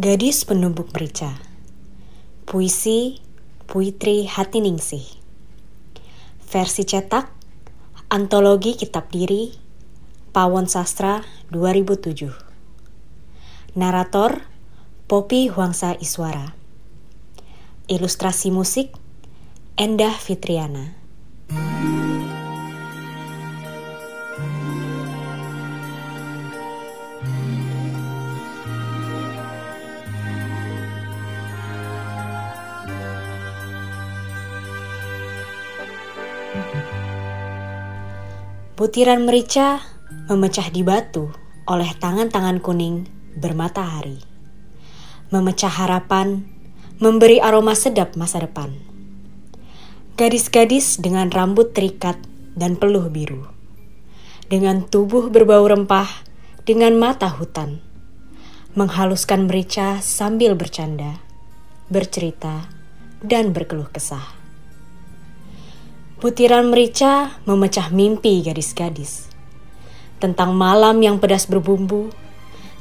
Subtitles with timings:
[0.00, 1.28] Gadis Penumbuk Merica.
[2.48, 3.20] Puisi
[3.68, 5.04] Puitri Hatiningsih.
[6.48, 7.28] Versi cetak
[8.08, 9.52] Antologi Kitab Diri
[10.32, 11.20] Pawon Sastra
[11.52, 12.32] 2007
[13.76, 14.40] Narator
[15.04, 16.56] Poppy Huangsa Iswara.
[17.84, 18.96] Ilustrasi musik
[19.76, 20.99] Endah Fitriana
[38.74, 39.78] Butiran merica
[40.26, 41.30] memecah di batu
[41.68, 43.06] oleh tangan-tangan kuning
[43.38, 44.18] bermatahari.
[45.30, 46.42] Memecah harapan,
[46.98, 48.74] memberi aroma sedap masa depan.
[50.18, 52.18] Gadis-gadis dengan rambut terikat
[52.58, 53.46] dan peluh biru.
[54.50, 56.10] Dengan tubuh berbau rempah,
[56.66, 57.78] dengan mata hutan.
[58.74, 61.22] Menghaluskan merica sambil bercanda,
[61.86, 62.66] bercerita,
[63.22, 64.39] dan berkeluh kesah.
[66.20, 69.32] Butiran merica memecah mimpi gadis-gadis.
[70.20, 72.12] Tentang malam yang pedas berbumbu,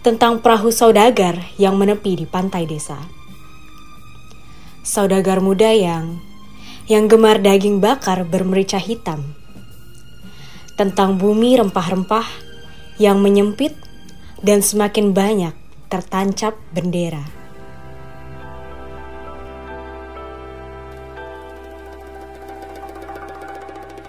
[0.04, 3.00] tentang perahu saudagar yang menepi di pantai desa.
[4.84, 6.20] Saudagar muda yang
[6.92, 9.23] yang gemar daging bakar bermerica hitam.
[10.76, 12.28] Tentang bumi rempah-rempah
[13.00, 13.72] yang menyempit
[14.44, 15.56] dan semakin banyak
[15.88, 17.39] tertancap bendera.